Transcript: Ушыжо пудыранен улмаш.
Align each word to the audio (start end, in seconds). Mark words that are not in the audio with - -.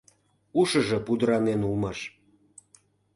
Ушыжо 0.59 0.97
пудыранен 1.05 1.61
улмаш. 1.69 1.99